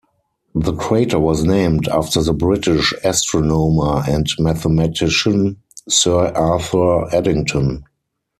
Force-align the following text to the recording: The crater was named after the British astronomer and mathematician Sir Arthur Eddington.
The 0.55 0.73
crater 0.73 1.19
was 1.19 1.43
named 1.43 1.87
after 1.87 2.23
the 2.23 2.33
British 2.33 2.91
astronomer 3.03 4.01
and 4.07 4.25
mathematician 4.39 5.57
Sir 5.87 6.29
Arthur 6.33 7.13
Eddington. 7.13 7.83